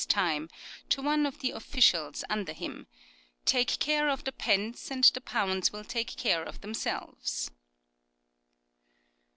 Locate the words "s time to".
0.01-0.99